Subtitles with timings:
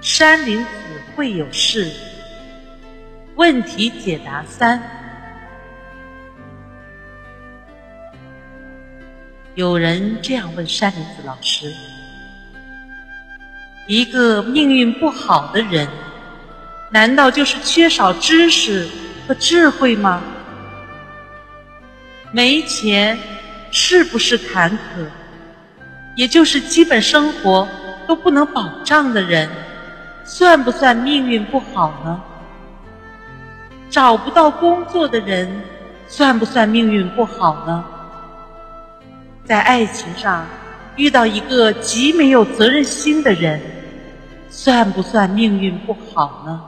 [0.00, 0.68] 山林子
[1.16, 1.90] 会有事。
[3.34, 4.80] 问题解答三：
[9.56, 11.72] 有人这样问山林子老师：
[13.88, 15.88] 一个命运不好的人，
[16.90, 18.88] 难道就是缺少知识
[19.26, 20.22] 和智慧吗？
[22.30, 23.18] 没钱
[23.72, 25.06] 是不是坎坷？
[26.14, 27.68] 也就是基本生活
[28.06, 29.48] 都不能保障的人，
[30.28, 32.22] 算不算命运不好呢？
[33.88, 35.62] 找不到工作的人，
[36.06, 37.82] 算不算命运不好呢？
[39.46, 40.46] 在爱情上
[40.96, 43.58] 遇到一个极没有责任心的人，
[44.50, 46.62] 算不算命运不好呢？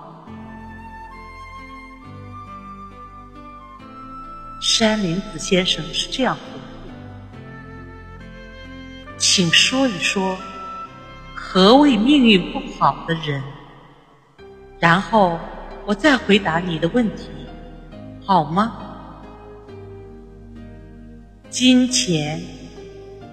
[4.63, 6.59] 山林子先生是这样回复。
[9.19, 10.39] 请说一说，
[11.35, 13.43] 何谓命运不好的人？
[14.81, 15.39] 然后
[15.87, 17.29] 我再回答你的问题，
[18.25, 18.73] 好吗？
[21.51, 22.41] 金钱、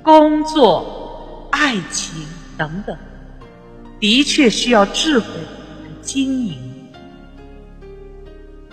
[0.04, 2.23] 工作、爱情
[2.58, 2.95] 等等，
[4.00, 5.26] 的确需要智慧
[5.84, 6.89] 来经营，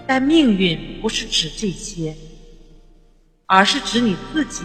[0.06, 2.16] 但命运不是指这些，
[3.46, 4.64] 而是指你自己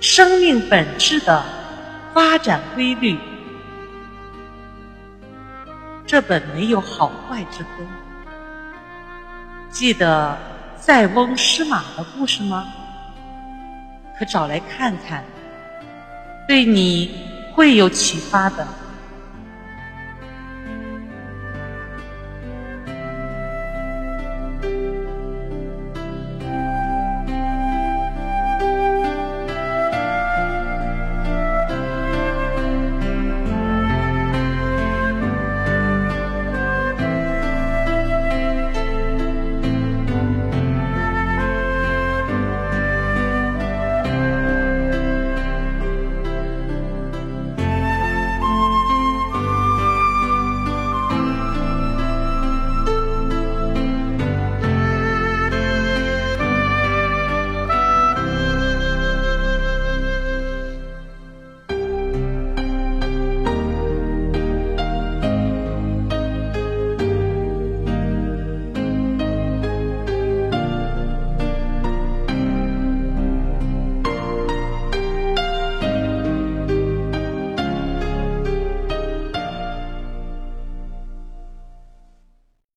[0.00, 1.42] 生命本质的。
[2.12, 3.16] 发展规律，
[6.10, 7.86] 这本没有好坏之分。
[9.70, 10.36] 记得
[10.76, 12.66] 塞翁失马的故事吗？
[14.18, 15.22] 可找来看看，
[16.48, 18.66] 对你会有启发的。